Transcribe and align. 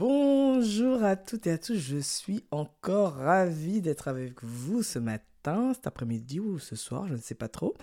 Bonjour 0.00 1.04
à 1.04 1.14
toutes 1.14 1.46
et 1.46 1.50
à 1.50 1.58
tous, 1.58 1.74
je 1.74 1.98
suis 1.98 2.42
encore 2.52 3.16
ravie 3.16 3.82
d'être 3.82 4.08
avec 4.08 4.42
vous 4.42 4.82
ce 4.82 4.98
matin, 4.98 5.74
cet 5.74 5.86
après-midi 5.86 6.40
ou 6.40 6.58
ce 6.58 6.74
soir, 6.74 7.06
je 7.06 7.12
ne 7.12 7.18
sais 7.18 7.34
pas 7.34 7.48
trop. 7.48 7.74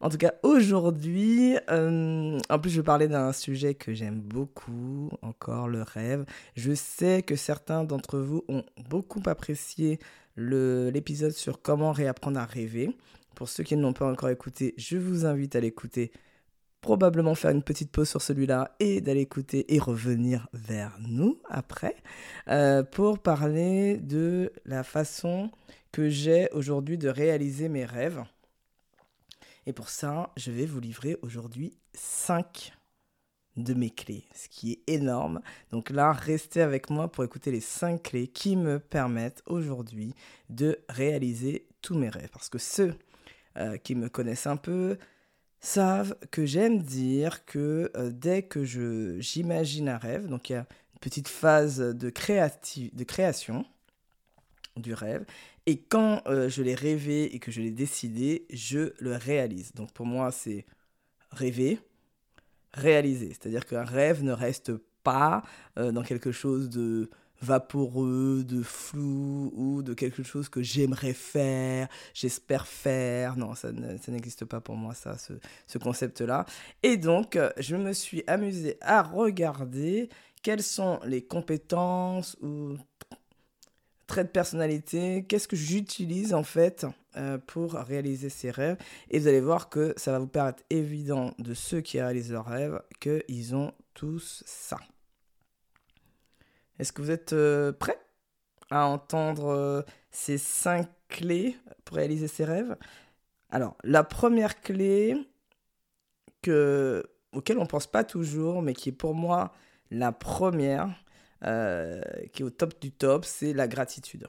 En 0.00 0.08
tout 0.08 0.16
cas, 0.16 0.32
aujourd'hui, 0.42 1.58
euh, 1.68 2.38
en 2.48 2.58
plus, 2.58 2.70
je 2.70 2.80
parlais 2.80 3.08
d'un 3.08 3.34
sujet 3.34 3.74
que 3.74 3.92
j'aime 3.92 4.22
beaucoup, 4.22 5.10
encore 5.20 5.68
le 5.68 5.82
rêve. 5.82 6.24
Je 6.56 6.72
sais 6.72 7.22
que 7.22 7.36
certains 7.36 7.84
d'entre 7.84 8.18
vous 8.18 8.42
ont 8.48 8.64
beaucoup 8.88 9.20
apprécié 9.26 9.98
l'épisode 10.38 11.32
sur 11.32 11.60
comment 11.60 11.92
réapprendre 11.92 12.40
à 12.40 12.46
rêver. 12.46 12.96
Pour 13.34 13.50
ceux 13.50 13.64
qui 13.64 13.76
ne 13.76 13.82
l'ont 13.82 13.92
pas 13.92 14.10
encore 14.10 14.30
écouté, 14.30 14.72
je 14.78 14.96
vous 14.96 15.26
invite 15.26 15.54
à 15.56 15.60
l'écouter 15.60 16.10
probablement 16.80 17.34
faire 17.34 17.50
une 17.50 17.62
petite 17.62 17.90
pause 17.90 18.08
sur 18.08 18.22
celui-là 18.22 18.74
et 18.80 19.00
d'aller 19.00 19.20
écouter 19.20 19.74
et 19.74 19.78
revenir 19.78 20.48
vers 20.52 20.96
nous 21.00 21.38
après 21.48 21.96
euh, 22.48 22.82
pour 22.82 23.18
parler 23.18 23.98
de 23.98 24.52
la 24.64 24.82
façon 24.82 25.50
que 25.92 26.08
j'ai 26.08 26.48
aujourd'hui 26.52 26.98
de 26.98 27.08
réaliser 27.08 27.68
mes 27.68 27.84
rêves. 27.84 28.22
Et 29.66 29.72
pour 29.72 29.90
ça, 29.90 30.32
je 30.36 30.50
vais 30.50 30.66
vous 30.66 30.80
livrer 30.80 31.16
aujourd'hui 31.22 31.76
5 31.94 32.72
de 33.56 33.74
mes 33.74 33.90
clés, 33.90 34.24
ce 34.34 34.48
qui 34.48 34.72
est 34.72 34.92
énorme. 34.92 35.40
Donc 35.70 35.90
là, 35.90 36.12
restez 36.12 36.62
avec 36.62 36.88
moi 36.88 37.10
pour 37.10 37.24
écouter 37.24 37.50
les 37.50 37.60
5 37.60 38.02
clés 38.02 38.28
qui 38.28 38.56
me 38.56 38.78
permettent 38.78 39.42
aujourd'hui 39.46 40.14
de 40.48 40.78
réaliser 40.88 41.66
tous 41.82 41.94
mes 41.94 42.08
rêves. 42.08 42.30
Parce 42.32 42.48
que 42.48 42.58
ceux 42.58 42.94
euh, 43.56 43.76
qui 43.76 43.94
me 43.94 44.08
connaissent 44.08 44.46
un 44.46 44.56
peu, 44.56 44.96
savent 45.60 46.16
que 46.30 46.46
j'aime 46.46 46.82
dire 46.82 47.44
que 47.44 47.90
euh, 47.96 48.10
dès 48.10 48.42
que 48.42 48.64
je 48.64 49.20
j'imagine 49.20 49.88
un 49.88 49.98
rêve, 49.98 50.26
donc 50.26 50.50
il 50.50 50.54
y 50.54 50.56
a 50.56 50.66
une 50.94 51.00
petite 51.00 51.28
phase 51.28 51.78
de, 51.78 51.92
de 51.92 53.04
création 53.04 53.64
du 54.76 54.94
rêve, 54.94 55.24
et 55.66 55.78
quand 55.82 56.22
euh, 56.26 56.48
je 56.48 56.62
l'ai 56.62 56.74
rêvé 56.74 57.34
et 57.34 57.38
que 57.38 57.50
je 57.50 57.60
l'ai 57.60 57.70
décidé, 57.70 58.46
je 58.50 58.92
le 58.98 59.16
réalise. 59.16 59.72
Donc 59.74 59.92
pour 59.92 60.06
moi, 60.06 60.32
c'est 60.32 60.64
rêver, 61.30 61.78
réaliser. 62.72 63.28
C'est-à-dire 63.28 63.66
qu'un 63.66 63.84
rêve 63.84 64.22
ne 64.24 64.32
reste 64.32 64.72
pas 65.02 65.42
euh, 65.78 65.92
dans 65.92 66.02
quelque 66.02 66.32
chose 66.32 66.70
de 66.70 67.10
vaporeux, 67.42 68.44
de 68.44 68.62
flou 68.62 69.52
ou 69.54 69.82
de 69.82 69.94
quelque 69.94 70.22
chose 70.22 70.48
que 70.48 70.62
j'aimerais 70.62 71.14
faire, 71.14 71.88
j'espère 72.14 72.66
faire. 72.66 73.36
Non, 73.36 73.54
ça, 73.54 73.70
n'existe 73.72 74.44
pas 74.44 74.60
pour 74.60 74.76
moi, 74.76 74.94
ça, 74.94 75.16
ce, 75.18 75.78
concept-là. 75.78 76.46
Et 76.82 76.96
donc, 76.96 77.38
je 77.58 77.76
me 77.76 77.92
suis 77.92 78.22
amusée 78.26 78.76
à 78.80 79.02
regarder 79.02 80.08
quelles 80.42 80.62
sont 80.62 81.00
les 81.04 81.22
compétences 81.22 82.36
ou 82.40 82.76
traits 84.06 84.26
de 84.26 84.32
personnalité, 84.32 85.24
qu'est-ce 85.28 85.46
que 85.46 85.56
j'utilise 85.56 86.34
en 86.34 86.42
fait 86.42 86.84
euh, 87.16 87.38
pour 87.38 87.74
réaliser 87.74 88.28
ces 88.28 88.50
rêves. 88.50 88.76
Et 89.08 89.20
vous 89.20 89.28
allez 89.28 89.40
voir 89.40 89.68
que 89.68 89.94
ça 89.96 90.10
va 90.10 90.18
vous 90.18 90.26
paraître 90.26 90.62
évident 90.68 91.32
de 91.38 91.54
ceux 91.54 91.80
qui 91.80 92.00
réalisent 92.00 92.32
leurs 92.32 92.46
rêves 92.46 92.82
qu'ils 92.98 93.54
ont 93.54 93.72
tous 93.94 94.42
ça. 94.46 94.78
Est-ce 96.80 96.94
que 96.94 97.02
vous 97.02 97.10
êtes 97.10 97.34
euh, 97.34 97.72
prêts 97.72 98.00
à 98.70 98.86
entendre 98.86 99.48
euh, 99.48 99.82
ces 100.10 100.38
cinq 100.38 100.88
clés 101.08 101.54
pour 101.84 101.98
réaliser 101.98 102.26
ces 102.26 102.44
rêves? 102.44 102.74
Alors, 103.50 103.76
la 103.84 104.02
première 104.02 104.62
clé 104.62 105.14
que, 106.40 107.04
auquel 107.32 107.58
on 107.58 107.62
ne 107.62 107.66
pense 107.66 107.86
pas 107.86 108.02
toujours, 108.02 108.62
mais 108.62 108.72
qui 108.72 108.88
est 108.88 108.92
pour 108.92 109.14
moi 109.14 109.52
la 109.90 110.10
première, 110.10 110.88
euh, 111.44 112.00
qui 112.32 112.40
est 112.40 112.46
au 112.46 112.50
top 112.50 112.80
du 112.80 112.92
top, 112.92 113.26
c'est 113.26 113.52
la 113.52 113.68
gratitude. 113.68 114.26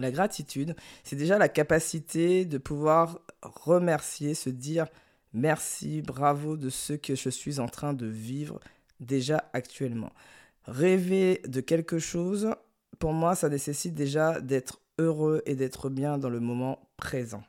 La 0.00 0.10
gratitude, 0.10 0.74
c'est 1.04 1.14
déjà 1.14 1.38
la 1.38 1.48
capacité 1.48 2.44
de 2.44 2.58
pouvoir 2.58 3.20
remercier, 3.42 4.34
se 4.34 4.50
dire 4.50 4.86
merci, 5.32 6.02
bravo 6.02 6.56
de 6.56 6.70
ce 6.70 6.94
que 6.94 7.14
je 7.14 7.30
suis 7.30 7.60
en 7.60 7.68
train 7.68 7.92
de 7.92 8.06
vivre 8.06 8.58
déjà 8.98 9.48
actuellement. 9.52 10.10
Rêver 10.64 11.40
de 11.46 11.60
quelque 11.60 11.98
chose, 11.98 12.54
pour 12.98 13.12
moi, 13.12 13.34
ça 13.34 13.48
nécessite 13.48 13.94
déjà 13.94 14.40
d'être 14.40 14.80
heureux 14.98 15.42
et 15.46 15.54
d'être 15.54 15.88
bien 15.88 16.18
dans 16.18 16.30
le 16.30 16.40
moment 16.40 16.90
présent. 16.96 17.42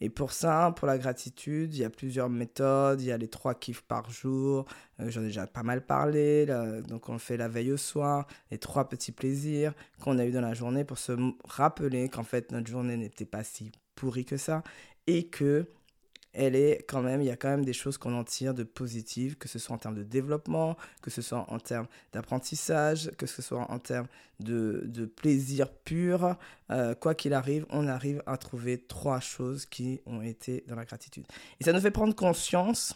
Et 0.00 0.10
pour 0.10 0.32
ça, 0.32 0.72
pour 0.76 0.86
la 0.86 0.98
gratitude, 0.98 1.74
il 1.74 1.80
y 1.80 1.84
a 1.84 1.90
plusieurs 1.90 2.28
méthodes. 2.28 3.00
Il 3.00 3.06
y 3.06 3.12
a 3.12 3.16
les 3.16 3.28
trois 3.28 3.54
kiffs 3.54 3.82
par 3.82 4.10
jour. 4.10 4.66
Euh, 5.00 5.08
j'en 5.08 5.22
ai 5.22 5.26
déjà 5.26 5.46
pas 5.46 5.62
mal 5.62 5.86
parlé. 5.86 6.46
Donc, 6.88 7.08
on 7.08 7.18
fait 7.18 7.36
la 7.36 7.48
veille 7.48 7.72
au 7.72 7.76
soir. 7.76 8.26
Les 8.50 8.58
trois 8.58 8.88
petits 8.88 9.12
plaisirs 9.12 9.72
qu'on 10.00 10.18
a 10.18 10.26
eu 10.26 10.30
dans 10.30 10.40
la 10.40 10.54
journée 10.54 10.84
pour 10.84 10.98
se 10.98 11.12
rappeler 11.44 12.08
qu'en 12.08 12.24
fait, 12.24 12.52
notre 12.52 12.68
journée 12.68 12.96
n'était 12.96 13.24
pas 13.24 13.44
si 13.44 13.72
pourrie 13.94 14.24
que 14.24 14.36
ça. 14.36 14.62
Et 15.06 15.28
que 15.28 15.66
elle 16.34 16.56
est 16.56 16.84
quand 16.88 17.00
même, 17.00 17.20
il 17.22 17.26
y 17.26 17.30
a 17.30 17.36
quand 17.36 17.48
même 17.48 17.64
des 17.64 17.72
choses 17.72 17.96
qu'on 17.96 18.14
en 18.14 18.24
tire 18.24 18.54
de 18.54 18.64
positives, 18.64 19.36
que 19.36 19.48
ce 19.48 19.58
soit 19.58 19.74
en 19.74 19.78
termes 19.78 19.94
de 19.94 20.02
développement, 20.02 20.76
que 21.00 21.10
ce 21.10 21.22
soit 21.22 21.46
en 21.48 21.58
termes 21.58 21.86
d'apprentissage, 22.12 23.10
que 23.16 23.26
ce 23.26 23.40
soit 23.40 23.70
en 23.70 23.78
termes 23.78 24.08
de, 24.40 24.82
de 24.84 25.06
plaisir 25.06 25.70
pur. 25.70 26.36
Euh, 26.70 26.94
quoi 26.94 27.14
qu'il 27.14 27.34
arrive, 27.34 27.66
on 27.70 27.86
arrive 27.86 28.22
à 28.26 28.36
trouver 28.36 28.78
trois 28.78 29.20
choses 29.20 29.64
qui 29.64 30.00
ont 30.06 30.22
été 30.22 30.64
dans 30.66 30.76
la 30.76 30.84
gratitude. 30.84 31.24
Et 31.60 31.64
ça 31.64 31.72
nous 31.72 31.80
fait 31.80 31.90
prendre 31.90 32.14
conscience 32.14 32.94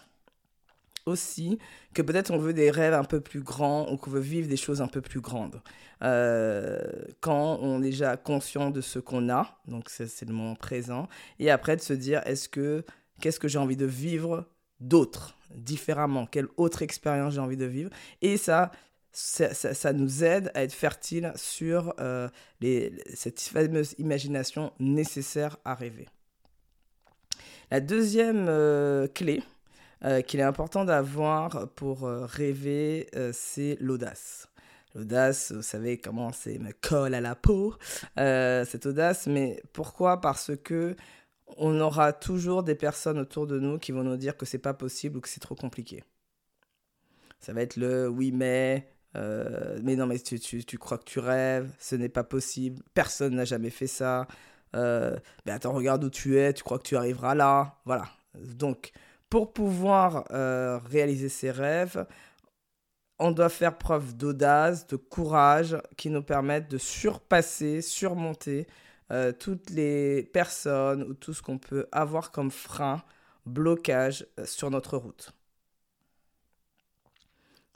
aussi 1.08 1.58
que 1.94 2.02
peut-être 2.02 2.30
on 2.30 2.38
veut 2.38 2.52
des 2.52 2.70
rêves 2.70 2.94
un 2.94 3.04
peu 3.04 3.20
plus 3.20 3.40
grands 3.40 3.90
ou 3.90 3.96
qu'on 3.96 4.10
veut 4.10 4.20
vivre 4.20 4.48
des 4.48 4.56
choses 4.56 4.80
un 4.80 4.88
peu 4.88 5.00
plus 5.00 5.20
grandes. 5.20 5.60
Euh, 6.02 6.78
quand 7.20 7.58
on 7.60 7.82
est 7.82 7.90
déjà 7.90 8.16
conscient 8.16 8.70
de 8.70 8.80
ce 8.80 8.98
qu'on 8.98 9.28
a, 9.30 9.58
donc 9.66 9.88
c'est 9.88 10.26
le 10.26 10.34
moment 10.34 10.54
présent, 10.54 11.08
et 11.38 11.50
après 11.50 11.76
de 11.76 11.82
se 11.82 11.92
dire 11.92 12.22
est-ce 12.26 12.48
que 12.48 12.84
Qu'est-ce 13.20 13.40
que 13.40 13.48
j'ai 13.48 13.58
envie 13.58 13.76
de 13.76 13.86
vivre 13.86 14.46
d'autre, 14.80 15.36
différemment? 15.54 16.26
Quelle 16.26 16.48
autre 16.56 16.82
expérience 16.82 17.34
j'ai 17.34 17.40
envie 17.40 17.56
de 17.56 17.64
vivre? 17.64 17.90
Et 18.22 18.36
ça, 18.36 18.70
ça, 19.12 19.92
nous 19.92 20.22
aide 20.22 20.50
à 20.54 20.62
être 20.62 20.72
fertile 20.72 21.32
sur 21.34 21.94
euh, 21.98 22.28
les, 22.60 22.92
cette 23.14 23.40
fameuse 23.40 23.94
imagination 23.98 24.72
nécessaire 24.78 25.56
à 25.64 25.74
rêver. 25.74 26.08
La 27.70 27.80
deuxième 27.80 28.46
euh, 28.48 29.08
clé 29.08 29.42
euh, 30.04 30.22
qu'il 30.22 30.40
est 30.40 30.44
important 30.44 30.84
d'avoir 30.84 31.68
pour 31.70 32.02
rêver, 32.02 33.08
c'est 33.32 33.76
l'audace. 33.80 34.48
L'audace, 34.94 35.52
vous 35.52 35.62
savez 35.62 35.98
comment 35.98 36.32
c'est 36.32 36.58
me 36.58 36.72
colle 36.80 37.14
à 37.14 37.20
la 37.20 37.34
peau, 37.34 37.74
cette 38.16 38.86
audace, 38.86 39.26
mais 39.26 39.60
pourquoi? 39.72 40.20
Parce 40.20 40.52
que 40.62 40.96
on 41.56 41.80
aura 41.80 42.12
toujours 42.12 42.62
des 42.62 42.74
personnes 42.74 43.18
autour 43.18 43.46
de 43.46 43.58
nous 43.58 43.78
qui 43.78 43.92
vont 43.92 44.04
nous 44.04 44.16
dire 44.16 44.36
que 44.36 44.46
c'est 44.46 44.58
pas 44.58 44.74
possible 44.74 45.18
ou 45.18 45.20
que 45.20 45.28
c'est 45.28 45.40
trop 45.40 45.54
compliqué. 45.54 46.04
Ça 47.40 47.52
va 47.52 47.62
être 47.62 47.76
le 47.76 48.08
oui 48.08 48.32
mais, 48.32 48.88
euh, 49.16 49.78
mais 49.82 49.96
non 49.96 50.06
mais 50.06 50.18
tu, 50.18 50.38
tu, 50.38 50.78
crois 50.78 50.98
que 50.98 51.04
tu 51.04 51.18
rêves, 51.18 51.70
ce 51.78 51.96
n'est 51.96 52.08
pas 52.08 52.24
possible, 52.24 52.82
personne 52.94 53.36
n'a 53.36 53.44
jamais 53.44 53.70
fait 53.70 53.86
ça. 53.86 54.26
Euh, 54.76 55.16
mais 55.46 55.52
attends, 55.52 55.72
regarde 55.72 56.04
où 56.04 56.10
tu 56.10 56.38
es, 56.38 56.52
tu 56.52 56.62
crois 56.62 56.78
que 56.78 56.86
tu 56.86 56.96
arriveras 56.96 57.34
là. 57.34 57.76
Voilà. 57.84 58.04
Donc, 58.34 58.92
pour 59.30 59.52
pouvoir 59.52 60.24
euh, 60.30 60.78
réaliser 60.78 61.28
ses 61.28 61.50
rêves, 61.50 62.06
on 63.18 63.32
doit 63.32 63.48
faire 63.48 63.76
preuve 63.78 64.16
d'audace, 64.16 64.86
de 64.86 64.96
courage 64.96 65.76
qui 65.96 66.10
nous 66.10 66.22
permettent 66.22 66.70
de 66.70 66.78
surpasser, 66.78 67.82
surmonter 67.82 68.66
euh, 69.10 69.32
toutes 69.32 69.70
les 69.70 70.24
personnes 70.32 71.02
ou 71.02 71.14
tout 71.14 71.34
ce 71.34 71.42
qu'on 71.42 71.58
peut 71.58 71.86
avoir 71.92 72.30
comme 72.30 72.50
frein, 72.50 73.02
blocage 73.46 74.26
euh, 74.38 74.44
sur 74.46 74.70
notre 74.70 74.96
route. 74.96 75.32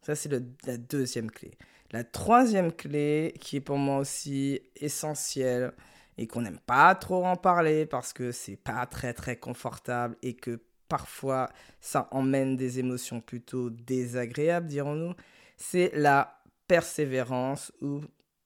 Ça, 0.02 0.14
c'est 0.14 0.32
la 0.66 0.76
deuxième 0.76 1.30
clé. 1.30 1.52
La 1.92 2.04
troisième 2.04 2.72
clé, 2.72 3.34
qui 3.40 3.56
est 3.56 3.60
pour 3.60 3.76
moi 3.76 3.98
aussi 3.98 4.60
essentielle 4.76 5.72
et 6.18 6.26
qu'on 6.26 6.42
n'aime 6.42 6.58
pas 6.58 6.94
trop 6.94 7.24
en 7.24 7.36
parler 7.36 7.86
parce 7.86 8.12
que 8.12 8.32
c'est 8.32 8.56
pas 8.56 8.86
très 8.86 9.12
très 9.12 9.36
confortable 9.36 10.16
et 10.22 10.34
que 10.34 10.60
parfois 10.88 11.50
ça 11.80 12.08
emmène 12.10 12.56
des 12.56 12.78
émotions 12.78 13.20
plutôt 13.20 13.70
désagréables, 13.70 14.66
dirons-nous, 14.66 15.14
c'est 15.56 15.90
la 15.94 16.42
persévérance 16.66 17.72
ou 17.80 18.00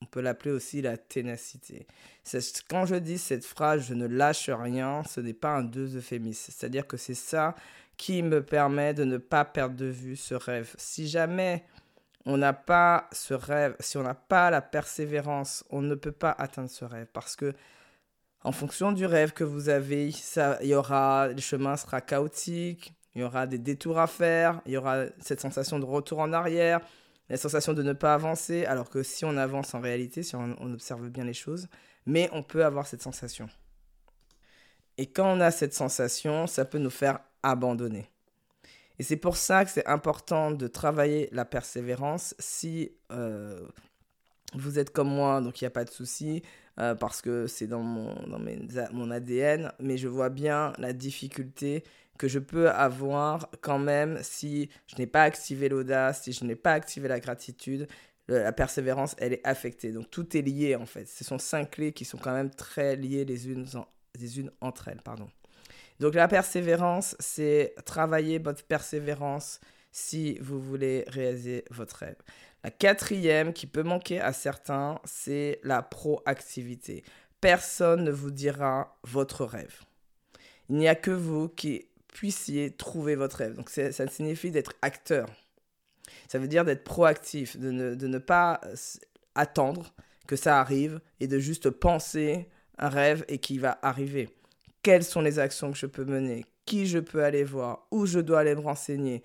on 0.07 0.09
peut 0.09 0.21
l'appeler 0.21 0.53
aussi 0.53 0.83
la 0.83 0.97
ténacité. 0.97 1.89
Quand 2.71 2.87
je 2.87 2.95
dis 2.95 3.19
cette 3.19 3.45
phrase, 3.45 3.89
je 3.89 3.95
ne 3.95 4.07
lâche 4.07 4.49
rien, 4.51 5.03
ce 5.03 5.21
n'est 5.21 5.33
pas 5.33 5.57
un 5.57 5.65
deux 5.65 5.97
euphémisme. 5.97 6.53
C'est-à-dire 6.57 6.87
que 6.87 6.97
c'est 6.97 7.15
ça 7.15 7.57
qui 7.97 8.23
me 8.23 8.41
permet 8.41 8.95
de 8.95 9.03
ne 9.03 9.17
pas 9.17 9.45
perdre 9.45 9.75
de 9.75 9.87
vue 9.87 10.15
ce 10.15 10.35
rêve. 10.35 10.73
Si 10.79 11.09
jamais 11.09 11.65
on 12.25 12.37
n'a 12.37 12.53
pas 12.53 13.09
ce 13.11 13.35
rêve, 13.35 13.75
si 13.81 13.97
on 13.97 14.05
n'a 14.05 14.15
pas 14.15 14.49
la 14.51 14.63
persévérance, 14.63 15.65
on 15.71 15.83
ne 15.83 15.97
peut 15.97 16.13
pas 16.13 16.35
atteindre 16.39 16.71
ce 16.71 16.85
rêve 16.85 17.09
parce 17.13 17.35
que 17.35 17.53
en 18.45 18.53
fonction 18.53 18.93
du 18.93 19.07
rêve 19.07 19.33
que 19.33 19.43
vous 19.43 19.71
avez, 19.71 20.13
ça, 20.13 20.63
y 20.63 20.75
aura, 20.75 21.29
le 21.29 21.41
chemin 21.41 21.77
sera 21.77 22.01
chaotique, 22.01 22.95
il 23.17 23.23
y 23.23 23.25
aura 23.25 23.49
des 23.49 23.59
détours 23.59 23.99
à 23.99 24.07
faire, 24.07 24.61
il 24.67 24.73
y 24.73 24.77
aura 24.77 25.07
cette 25.19 25.41
sensation 25.41 25.81
de 25.81 25.85
retour 25.85 26.21
en 26.21 26.33
arrière, 26.33 26.81
la 27.29 27.37
sensation 27.37 27.73
de 27.73 27.83
ne 27.83 27.93
pas 27.93 28.15
avancer, 28.15 28.65
alors 28.65 28.89
que 28.89 29.03
si 29.03 29.25
on 29.25 29.37
avance 29.37 29.75
en 29.75 29.81
réalité, 29.81 30.23
si 30.23 30.37
on, 30.37 30.73
observe 30.73 31.09
bien 31.09 31.25
les 31.25 31.35
choses, 31.35 31.69
mais 32.07 32.29
on 32.33 32.43
peut 32.43 32.65
avoir 32.65 32.87
cette 32.87 33.03
sensation. 33.03 33.49
Et 34.99 35.07
quand 35.07 35.37
on 35.37 35.41
a 35.41 35.51
cette 35.51 35.75
sensation, 35.75 36.47
ça 36.47 36.65
peut 36.65 36.79
nous 36.79 36.91
faire 36.91 37.21
abandonner. 37.43 38.09
Et 38.99 39.03
c'est 39.03 39.17
pour 39.17 39.37
ça 39.37 39.65
que 39.65 39.71
c'est 39.71 39.87
important 39.87 40.51
de 40.53 40.67
travailler 40.69 41.29
la 41.33 41.45
persévérance 41.45 42.35
si 42.39 42.93
euh, 43.13 43.61
vous 44.55 44.79
êtes 44.79 44.91
comme 44.91 45.09
moi, 45.09 45.41
donc 45.41 45.61
il 45.61 45.65
n'y 45.65 45.69
a 45.69 45.71
pas 45.71 45.85
de 45.85 45.91
souci, 45.91 46.43
euh, 46.79 46.95
parce 46.95 47.21
que 47.21 47.47
c'est 47.47 47.67
dans, 47.67 47.83
mon, 47.83 48.15
dans 48.27 48.41
mon 48.93 49.11
ADN, 49.11 49.73
mais 49.81 49.99
je 49.99 50.09
vois 50.09 50.31
bien 50.31 50.73
la 50.79 50.93
difficulté 50.93 51.85
que 52.19 52.29
je 52.29 52.39
peux 52.39 52.71
avoir 52.71 53.51
quand 53.61 53.79
même 53.79 54.19
si 54.23 54.71
je 54.87 54.97
n'ai 54.97 55.07
pas 55.07 55.23
activé 55.23 55.69
l'audace, 55.69 56.23
si 56.23 56.33
je 56.33 56.45
n'ai 56.45 56.57
pas 56.57 56.73
activé 56.73 57.09
la 57.09 57.21
gratitude, 57.21 57.87
la 58.29 58.53
persévérance, 58.53 59.15
elle 59.19 59.35
est 59.35 59.47
affectée. 59.47 59.93
Donc 59.93 60.11
tout 60.11 60.37
est 60.37 60.43
lié 60.43 60.77
en 60.77 60.87
fait. 60.87 61.07
Ce 61.07 61.25
sont 61.25 61.39
cinq 61.39 61.73
clés 61.73 61.93
qui 61.93 62.05
sont 62.05 62.19
quand 62.19 62.33
même 62.33 62.51
très 62.51 62.97
liées 62.97 63.25
les 63.25 63.49
unes, 63.49 63.67
les 64.19 64.41
unes 64.41 64.51
entre 64.61 64.89
elles. 64.89 65.03
Pardon. 65.03 65.29
Donc 66.01 66.15
la 66.15 66.29
persévérance, 66.29 67.17
c'est 67.21 67.75
travailler 67.85 68.39
votre 68.39 68.65
persévérance 68.65 69.61
si 69.93 70.39
vous 70.41 70.61
voulez 70.61 71.05
réaliser 71.09 71.65
votre 71.71 71.97
rêve. 71.97 72.17
La 72.65 72.71
quatrième 72.71 73.53
qui 73.53 73.67
peut 73.67 73.83
manquer 73.83 74.21
à 74.21 74.33
certains, 74.33 75.01
c'est 75.05 75.61
la 75.63 75.83
proactivité. 75.83 77.05
Personne 77.41 78.05
ne 78.05 78.11
vous 78.11 78.31
dira 78.31 78.99
votre 79.05 79.45
rêve. 79.45 79.83
Il 80.69 80.77
n'y 80.77 80.89
a 80.89 80.97
que 80.97 81.13
vous 81.13 81.49
qui 81.49 81.89
puissiez 82.17 82.71
trouver 82.71 83.15
votre 83.15 83.37
rêve. 83.37 83.55
Donc 83.55 83.69
ça 83.69 84.07
signifie 84.09 84.51
d'être 84.51 84.73
acteur. 84.81 85.29
Ça 86.29 86.39
veut 86.39 86.49
dire 86.49 86.65
d'être 86.65 86.83
proactif, 86.83 87.59
de 87.59 87.71
ne, 87.71 87.95
de 87.95 88.07
ne 88.07 88.19
pas 88.19 88.61
attendre 89.35 89.95
que 90.27 90.37
ça 90.37 90.59
arrive 90.61 91.01
et 91.21 91.27
de 91.27 91.39
juste 91.39 91.69
penser 91.69 92.49
un 92.79 92.89
rêve 92.89 93.25
et 93.29 93.39
qui 93.39 93.59
va 93.59 93.79
arriver 93.83 94.31
quelles 94.87 95.03
sont 95.03 95.21
les 95.21 95.41
actions 95.41 95.73
que 95.73 95.79
je 95.79 95.87
peux 95.87 96.05
mener, 96.05 96.47
qui 96.65 96.87
je 96.87 97.01
peux 97.01 97.25
aller 97.25 97.43
voir, 97.43 97.89
où 97.91 98.07
je 98.07 98.21
dois 98.21 98.39
aller 98.39 98.55
me 98.55 98.61
renseigner, 98.61 99.21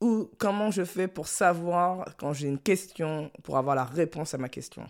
ou 0.00 0.28
comment 0.36 0.72
je 0.72 0.82
fais 0.82 1.06
pour 1.06 1.28
savoir 1.28 2.16
quand 2.16 2.32
j'ai 2.32 2.48
une 2.48 2.58
question, 2.58 3.30
pour 3.44 3.56
avoir 3.56 3.76
la 3.76 3.84
réponse 3.84 4.34
à 4.34 4.38
ma 4.38 4.48
question? 4.48 4.84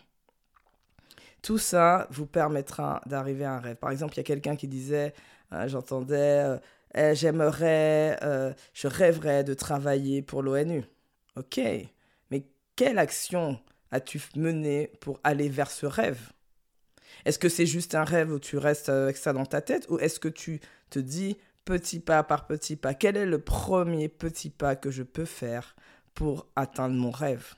Tout 1.43 1.59
ça 1.59 2.09
vous 2.11 2.25
permettra 2.25 3.03
d'arriver 3.05 3.45
à 3.45 3.57
un 3.57 3.61
rêve. 3.61 3.77
Par 3.77 3.91
exemple, 3.91 4.15
il 4.15 4.17
y 4.17 4.21
a 4.21 4.25
quelqu'un 4.25 4.57
qui 4.57 4.69
disait, 4.69 5.13
euh, 5.53 5.69
j'entendais, 5.69 6.45
euh, 6.47 6.57
eh, 6.95 7.15
j'aimerais, 7.15 8.19
euh, 8.23 8.53
je 8.73 8.89
rêverais 8.89 9.45
de 9.45 9.55
travailler 9.55 10.23
pour 10.23 10.43
l'ONU. 10.43 10.85
Ok, 11.37 11.61
mais 12.31 12.47
quelle 12.77 12.99
action 12.99 13.61
as-tu 13.91 14.21
mené 14.37 14.91
pour 15.01 15.21
aller 15.25 15.49
vers 15.49 15.71
ce 15.71 15.87
rêve? 15.87 16.33
Est-ce 17.25 17.39
que 17.39 17.49
c'est 17.49 17.67
juste 17.67 17.95
un 17.95 18.05
rêve 18.05 18.33
où 18.33 18.39
tu 18.39 18.59
restes 18.59 18.89
avec 18.89 19.17
ça 19.17 19.33
dans 19.33 19.47
ta 19.47 19.61
tête? 19.61 19.87
Ou 19.89 19.99
est-ce 19.99 20.21
que 20.21 20.29
tu 20.29 20.61
te 20.91 20.99
dis 20.99 21.37
petit 21.65 22.01
pas 22.01 22.23
par 22.23 22.47
petit 22.47 22.77
pas, 22.77 22.95
quel 22.95 23.17
est 23.17 23.27
le 23.27 23.41
premier 23.41 24.09
petit 24.09 24.51
pas 24.51 24.75
que 24.77 24.91
je 24.91 25.03
peux 25.03 25.27
faire 25.27 25.77
pour 26.15 26.47
atteindre 26.57 26.95
mon 26.95 27.11
rêve? 27.11 27.55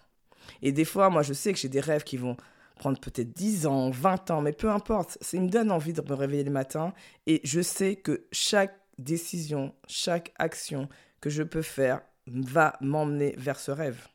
Et 0.62 0.73
des 0.73 0.85
fois, 0.85 1.11
moi, 1.11 1.23
je 1.23 1.32
sais 1.32 1.53
que 1.53 1.59
j'ai 1.59 1.69
des 1.69 1.81
rêves 1.81 2.05
qui 2.05 2.17
vont 2.17 2.37
prendre 2.77 2.99
peut-être 2.99 3.32
10 3.32 3.67
ans, 3.67 3.91
20 3.91 4.31
ans, 4.31 4.41
mais 4.41 4.53
peu 4.53 4.71
importe, 4.71 5.19
ça 5.21 5.38
me 5.38 5.49
donne 5.49 5.71
envie 5.71 5.93
de 5.93 6.00
me 6.00 6.15
réveiller 6.15 6.44
le 6.44 6.50
matin. 6.50 6.93
Et 7.27 7.41
je 7.44 7.61
sais 7.61 7.97
que 7.97 8.27
chaque 8.32 8.80
décision, 9.05 9.75
chaque 9.87 10.32
action 10.38 10.88
que 11.20 11.31
je 11.31 11.43
peux 11.43 11.62
faire 11.62 12.02
va 12.26 12.76
m'emmener 12.81 13.35
vers 13.37 13.58
ce 13.58 13.70
rêve. 13.70 14.08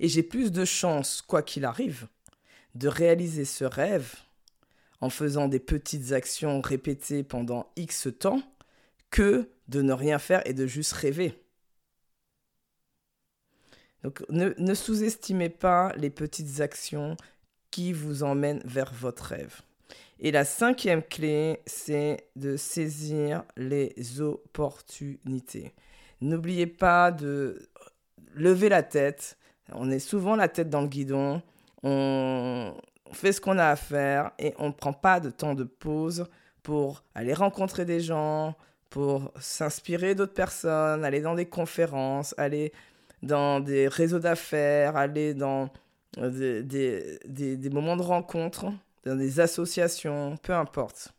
Et 0.00 0.08
j'ai 0.08 0.22
plus 0.22 0.52
de 0.52 0.64
chances, 0.64 1.22
quoi 1.22 1.42
qu'il 1.42 1.64
arrive, 1.64 2.08
de 2.74 2.88
réaliser 2.88 3.44
ce 3.44 3.64
rêve 3.64 4.14
en 5.00 5.10
faisant 5.10 5.48
des 5.48 5.58
petites 5.58 6.12
actions 6.12 6.60
répétées 6.60 7.22
pendant 7.22 7.70
X 7.76 8.08
temps 8.18 8.42
que 9.10 9.48
de 9.68 9.82
ne 9.82 9.92
rien 9.92 10.18
faire 10.18 10.46
et 10.46 10.54
de 10.54 10.66
juste 10.66 10.92
rêver. 10.92 11.38
Donc 14.02 14.22
ne, 14.30 14.74
sous-estimez 14.74 15.48
pas 15.48 15.92
les 15.96 16.10
petites 16.10 16.60
actions 16.60 17.16
qui 17.70 17.92
vous 17.92 18.22
emmènent 18.22 18.62
vers 18.64 18.92
votre 18.92 19.24
rêve. 19.24 19.62
Et 20.20 20.30
la 20.30 20.44
cinquième 20.44 21.02
clé, 21.02 21.60
c'est 21.66 22.28
de 22.36 22.56
saisir 22.56 23.44
les 23.56 24.20
opportunités. 24.20 25.72
N'oubliez 26.20 26.66
pas 26.66 27.10
de 27.10 27.68
lever 28.34 28.68
la 28.68 28.82
tête. 28.82 29.36
On 29.72 29.90
est 29.90 29.98
souvent 29.98 30.36
la 30.36 30.48
tête 30.48 30.70
dans 30.70 30.82
le 30.82 30.88
guidon 30.88 31.42
on 31.82 32.74
fait 33.12 33.32
ce 33.32 33.40
qu'on 33.40 33.58
a 33.58 33.66
à 33.66 33.76
faire 33.76 34.32
et 34.38 34.54
on 34.58 34.68
ne 34.68 34.72
prend 34.72 34.92
pas 34.92 35.20
de 35.20 35.30
temps 35.30 35.54
de 35.54 35.64
pause 35.64 36.26
pour 36.62 37.02
aller 37.14 37.34
rencontrer 37.34 37.84
des 37.84 38.00
gens, 38.00 38.54
pour 38.88 39.32
s'inspirer 39.40 40.14
d'autres 40.14 40.34
personnes, 40.34 41.04
aller 41.04 41.20
dans 41.20 41.34
des 41.34 41.46
conférences, 41.46 42.34
aller 42.38 42.72
dans 43.22 43.60
des 43.60 43.88
réseaux 43.88 44.18
d'affaires, 44.18 44.96
aller 44.96 45.34
dans 45.34 45.70
des, 46.16 46.62
des, 46.62 47.18
des, 47.26 47.70
moments 47.70 47.96
de 47.96 48.02
rencontre, 48.02 48.66
dans 49.04 49.16
des 49.16 49.40
associations, 49.40 50.36
peu 50.42 50.54
importe. 50.54 51.12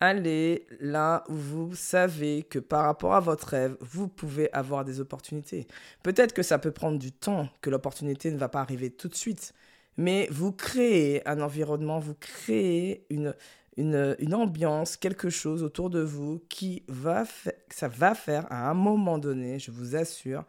Allez 0.00 0.66
là 0.80 1.22
où 1.28 1.34
vous 1.34 1.76
savez 1.76 2.42
que 2.42 2.58
par 2.58 2.84
rapport 2.86 3.14
à 3.14 3.20
votre 3.20 3.46
rêve, 3.46 3.76
vous 3.80 4.08
pouvez 4.08 4.52
avoir 4.52 4.84
des 4.84 4.98
opportunités. 4.98 5.68
Peut-être 6.02 6.32
que 6.32 6.42
ça 6.42 6.58
peut 6.58 6.72
prendre 6.72 6.98
du 6.98 7.12
temps, 7.12 7.48
que 7.60 7.70
l'opportunité 7.70 8.32
ne 8.32 8.36
va 8.36 8.48
pas 8.48 8.60
arriver 8.60 8.90
tout 8.90 9.06
de 9.06 9.14
suite, 9.14 9.54
mais 9.96 10.26
vous 10.32 10.50
créez 10.50 11.26
un 11.28 11.40
environnement, 11.40 12.00
vous 12.00 12.16
créez 12.16 13.06
une, 13.10 13.34
une, 13.76 14.34
ambiance, 14.34 14.96
quelque 14.96 15.30
chose 15.30 15.62
autour 15.62 15.88
de 15.88 16.00
vous 16.00 16.42
qui 16.48 16.82
va, 16.88 17.24
ça 17.70 17.88
va 17.88 18.16
faire 18.16 18.50
à 18.50 18.68
un 18.68 18.74
moment 18.74 19.18
donné, 19.18 19.58
je 19.58 19.70
vous 19.70 19.94
assure, 19.94 20.44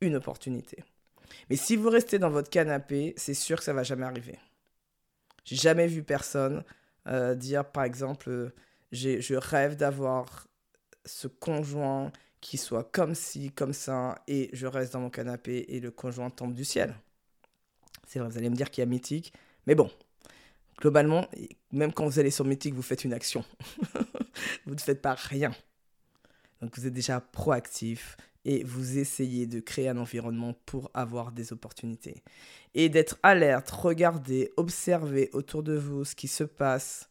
une 0.00 0.16
opportunité. 0.16 0.82
Mais 1.50 1.56
si 1.56 1.76
vous 1.76 1.88
restez 1.88 2.18
dans 2.18 2.30
votre 2.30 2.50
canapé, 2.50 3.14
c'est 3.16 3.34
sûr 3.34 3.58
que 3.58 3.64
ça 3.64 3.72
va 3.72 3.82
jamais 3.82 4.06
arriver. 4.06 4.38
J'ai 5.48 5.56
jamais 5.56 5.86
vu 5.86 6.02
personne 6.02 6.62
euh, 7.06 7.34
dire, 7.34 7.64
par 7.64 7.84
exemple, 7.84 8.52
je 8.92 9.34
rêve 9.34 9.76
d'avoir 9.76 10.46
ce 11.06 11.26
conjoint 11.26 12.12
qui 12.42 12.58
soit 12.58 12.84
comme 12.84 13.14
ci, 13.14 13.50
comme 13.52 13.72
ça, 13.72 14.22
et 14.28 14.50
je 14.52 14.66
reste 14.66 14.92
dans 14.92 15.00
mon 15.00 15.08
canapé 15.08 15.64
et 15.68 15.80
le 15.80 15.90
conjoint 15.90 16.28
tombe 16.28 16.52
du 16.52 16.66
ciel. 16.66 16.94
C'est 18.06 18.18
vrai, 18.18 18.28
vous 18.28 18.36
allez 18.36 18.50
me 18.50 18.56
dire 18.56 18.70
qu'il 18.70 18.82
y 18.82 18.86
a 18.86 18.86
Mythique, 18.86 19.32
mais 19.66 19.74
bon, 19.74 19.90
globalement, 20.76 21.26
même 21.72 21.94
quand 21.94 22.04
vous 22.04 22.18
allez 22.18 22.30
sur 22.30 22.44
Mythique, 22.44 22.74
vous 22.74 22.82
faites 22.82 23.04
une 23.04 23.14
action. 23.14 23.42
vous 24.66 24.74
ne 24.74 24.80
faites 24.80 25.00
pas 25.00 25.14
rien. 25.14 25.52
Donc 26.60 26.76
vous 26.76 26.86
êtes 26.86 26.92
déjà 26.92 27.22
proactif 27.22 28.18
et 28.48 28.64
vous 28.64 28.96
essayez 28.96 29.46
de 29.46 29.60
créer 29.60 29.90
un 29.90 29.98
environnement 29.98 30.54
pour 30.64 30.90
avoir 30.94 31.32
des 31.32 31.52
opportunités. 31.52 32.22
Et 32.72 32.88
d'être 32.88 33.18
alerte, 33.22 33.70
regarder, 33.70 34.50
observer 34.56 35.28
autour 35.34 35.62
de 35.62 35.74
vous 35.74 36.06
ce 36.06 36.14
qui 36.14 36.28
se 36.28 36.44
passe 36.44 37.10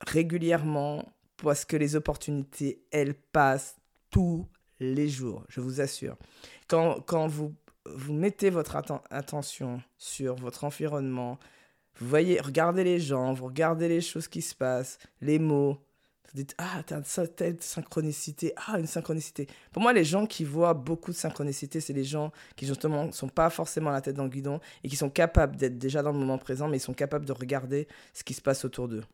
régulièrement 0.00 1.12
parce 1.36 1.64
que 1.64 1.76
les 1.76 1.94
opportunités, 1.94 2.82
elles 2.90 3.14
passent 3.14 3.76
tous 4.10 4.48
les 4.80 5.08
jours, 5.08 5.44
je 5.48 5.60
vous 5.60 5.80
assure. 5.80 6.16
Quand, 6.66 7.00
quand 7.02 7.28
vous, 7.28 7.54
vous 7.84 8.12
mettez 8.12 8.50
votre 8.50 8.74
attention 9.10 9.80
sur 9.98 10.34
votre 10.34 10.64
environnement, 10.64 11.38
vous 12.00 12.08
voyez, 12.08 12.40
regardez 12.40 12.82
les 12.82 12.98
gens, 12.98 13.32
vous 13.34 13.46
regardez 13.46 13.88
les 13.88 14.00
choses 14.00 14.26
qui 14.26 14.42
se 14.42 14.54
passent, 14.56 14.98
les 15.20 15.38
mots, 15.38 15.78
vous 16.32 16.42
dites, 16.42 16.54
ah, 16.58 16.82
t'as 16.84 17.00
telle 17.26 17.56
synchronicité, 17.60 18.52
ah, 18.66 18.78
une 18.78 18.86
synchronicité. 18.86 19.46
Pour 19.72 19.82
moi, 19.82 19.92
les 19.92 20.04
gens 20.04 20.26
qui 20.26 20.44
voient 20.44 20.74
beaucoup 20.74 21.12
de 21.12 21.16
synchronicité, 21.16 21.80
c'est 21.80 21.92
les 21.92 22.04
gens 22.04 22.32
qui, 22.56 22.66
justement, 22.66 23.06
ne 23.06 23.12
sont 23.12 23.28
pas 23.28 23.50
forcément 23.50 23.90
la 23.90 24.00
tête 24.00 24.16
dans 24.16 24.24
le 24.24 24.30
guidon 24.30 24.60
et 24.84 24.88
qui 24.88 24.96
sont 24.96 25.10
capables 25.10 25.56
d'être 25.56 25.78
déjà 25.78 26.02
dans 26.02 26.12
le 26.12 26.18
moment 26.18 26.38
présent, 26.38 26.68
mais 26.68 26.78
ils 26.78 26.80
sont 26.80 26.94
capables 26.94 27.24
de 27.24 27.32
regarder 27.32 27.88
ce 28.12 28.24
qui 28.24 28.34
se 28.34 28.42
passe 28.42 28.64
autour 28.64 28.88
d'eux. 28.88 29.04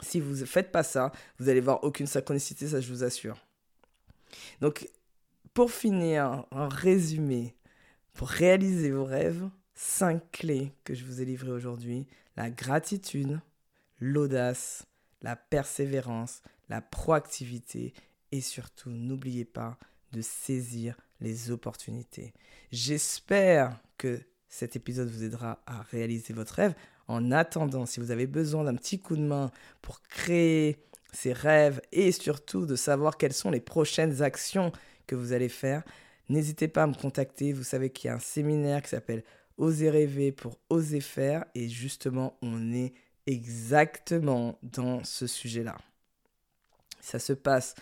Si 0.00 0.20
vous 0.20 0.40
ne 0.40 0.44
faites 0.44 0.72
pas 0.72 0.82
ça, 0.82 1.12
vous 1.38 1.48
allez 1.48 1.60
voir 1.60 1.84
aucune 1.84 2.06
synchronicité, 2.06 2.68
ça 2.68 2.80
je 2.80 2.88
vous 2.92 3.04
assure. 3.04 3.38
Donc, 4.60 4.88
pour 5.52 5.70
finir, 5.70 6.44
en 6.50 6.68
résumé, 6.68 7.54
pour 8.12 8.28
réaliser 8.28 8.90
vos 8.90 9.04
rêves, 9.04 9.48
cinq 9.74 10.22
clés 10.32 10.72
que 10.84 10.94
je 10.94 11.04
vous 11.04 11.20
ai 11.20 11.24
livrées 11.24 11.50
aujourd'hui 11.50 12.06
la 12.36 12.50
gratitude, 12.50 13.40
l'audace, 14.00 14.86
la 15.24 15.36
persévérance, 15.36 16.42
la 16.68 16.82
proactivité 16.82 17.94
et 18.30 18.42
surtout, 18.42 18.90
n'oubliez 18.90 19.46
pas 19.46 19.78
de 20.12 20.20
saisir 20.20 20.96
les 21.20 21.50
opportunités. 21.50 22.34
J'espère 22.70 23.80
que 23.96 24.20
cet 24.48 24.76
épisode 24.76 25.08
vous 25.08 25.24
aidera 25.24 25.62
à 25.66 25.80
réaliser 25.82 26.34
votre 26.34 26.54
rêve. 26.54 26.74
En 27.08 27.32
attendant, 27.32 27.86
si 27.86 28.00
vous 28.00 28.10
avez 28.10 28.26
besoin 28.26 28.64
d'un 28.64 28.74
petit 28.74 28.98
coup 28.98 29.16
de 29.16 29.22
main 29.22 29.50
pour 29.80 30.02
créer 30.02 30.76
ces 31.12 31.32
rêves 31.32 31.80
et 31.90 32.12
surtout 32.12 32.66
de 32.66 32.76
savoir 32.76 33.16
quelles 33.16 33.32
sont 33.32 33.50
les 33.50 33.60
prochaines 33.60 34.20
actions 34.20 34.72
que 35.06 35.14
vous 35.14 35.32
allez 35.32 35.48
faire, 35.48 35.84
n'hésitez 36.28 36.68
pas 36.68 36.82
à 36.82 36.86
me 36.86 36.94
contacter. 36.94 37.52
Vous 37.52 37.64
savez 37.64 37.88
qu'il 37.88 38.08
y 38.08 38.10
a 38.10 38.16
un 38.16 38.20
séminaire 38.20 38.82
qui 38.82 38.90
s'appelle 38.90 39.24
Oser 39.56 39.88
rêver 39.88 40.32
pour 40.32 40.58
oser 40.68 41.00
faire. 41.00 41.44
Et 41.54 41.68
justement, 41.68 42.36
on 42.42 42.72
est 42.72 42.92
exactement 43.26 44.58
dans 44.62 45.02
ce 45.04 45.26
sujet-là. 45.26 45.76
Ça 47.00 47.18
se 47.18 47.32
passe 47.32 47.74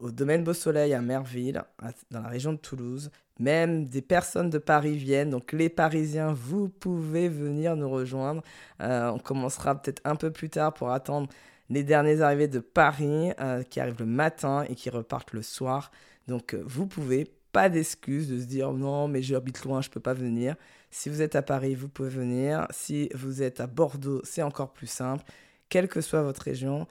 au 0.00 0.10
domaine 0.10 0.44
Beau 0.44 0.52
Soleil 0.52 0.92
à 0.92 1.00
Merville, 1.00 1.62
dans 2.10 2.20
la 2.20 2.28
région 2.28 2.52
de 2.52 2.58
Toulouse. 2.58 3.10
Même 3.38 3.86
des 3.86 4.02
personnes 4.02 4.50
de 4.50 4.58
Paris 4.58 4.96
viennent. 4.96 5.30
Donc 5.30 5.52
les 5.52 5.68
Parisiens, 5.68 6.32
vous 6.32 6.68
pouvez 6.68 7.28
venir 7.28 7.76
nous 7.76 7.88
rejoindre. 7.88 8.42
Euh, 8.80 9.10
on 9.10 9.18
commencera 9.18 9.80
peut-être 9.80 10.02
un 10.04 10.16
peu 10.16 10.30
plus 10.30 10.50
tard 10.50 10.74
pour 10.74 10.90
attendre 10.90 11.28
les 11.70 11.82
derniers 11.82 12.20
arrivés 12.20 12.48
de 12.48 12.58
Paris 12.58 13.32
euh, 13.40 13.62
qui 13.62 13.80
arrivent 13.80 14.00
le 14.00 14.06
matin 14.06 14.64
et 14.68 14.74
qui 14.74 14.90
repartent 14.90 15.32
le 15.32 15.42
soir. 15.42 15.90
Donc 16.28 16.54
euh, 16.54 16.62
vous 16.66 16.86
pouvez, 16.86 17.26
pas 17.52 17.68
d'excuse 17.68 18.28
de 18.28 18.40
se 18.40 18.46
dire 18.46 18.72
non 18.72 19.08
mais 19.08 19.22
j'habite 19.22 19.62
loin, 19.64 19.82
je 19.82 19.90
peux 19.90 20.00
pas 20.00 20.14
venir. 20.14 20.56
Si 20.92 21.08
vous 21.08 21.22
êtes 21.22 21.36
à 21.36 21.42
Paris, 21.42 21.74
vous 21.74 21.88
pouvez 21.88 22.10
venir. 22.10 22.66
Si 22.70 23.08
vous 23.14 23.42
êtes 23.42 23.60
à 23.60 23.66
Bordeaux, 23.66 24.20
c'est 24.24 24.42
encore 24.42 24.74
plus 24.74 24.86
simple. 24.86 25.24
Quelle 25.70 25.88
que 25.88 26.02
soit 26.02 26.22
votre 26.22 26.42
région, 26.42 26.86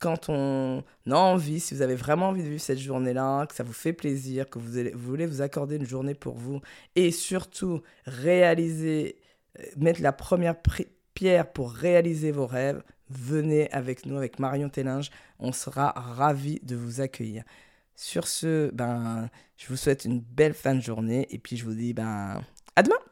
quand 0.00 0.30
on 0.30 0.82
a 1.10 1.14
envie, 1.14 1.60
si 1.60 1.74
vous 1.74 1.82
avez 1.82 1.94
vraiment 1.94 2.30
envie 2.30 2.42
de 2.42 2.48
vivre 2.48 2.62
cette 2.62 2.78
journée-là, 2.78 3.46
que 3.46 3.54
ça 3.54 3.62
vous 3.62 3.74
fait 3.74 3.92
plaisir, 3.92 4.48
que 4.48 4.58
vous, 4.58 4.72
voulez 4.94 5.26
vous 5.26 5.42
accorder 5.42 5.76
une 5.76 5.86
journée 5.86 6.14
pour 6.14 6.34
vous, 6.34 6.62
et 6.96 7.10
surtout 7.10 7.82
réaliser, 8.06 9.16
euh, 9.60 9.64
mettre 9.76 10.00
la 10.00 10.12
première 10.12 10.56
pierre 11.12 11.52
pour 11.52 11.72
réaliser 11.72 12.32
vos 12.32 12.46
rêves, 12.46 12.82
venez 13.10 13.70
avec 13.70 14.06
nous, 14.06 14.16
avec 14.16 14.38
Marion 14.38 14.70
Télinge. 14.70 15.10
On 15.38 15.52
sera 15.52 15.90
ravis 15.90 16.58
de 16.62 16.74
vous 16.74 17.02
accueillir. 17.02 17.44
Sur 17.94 18.26
ce, 18.26 18.70
ben, 18.70 19.28
je 19.58 19.68
vous 19.68 19.76
souhaite 19.76 20.06
une 20.06 20.20
belle 20.20 20.54
fin 20.54 20.74
de 20.74 20.80
journée 20.80 21.26
et 21.30 21.38
puis 21.38 21.58
je 21.58 21.64
vous 21.66 21.74
dis 21.74 21.92
ben, 21.92 22.40
à 22.74 22.82
demain 22.82 22.96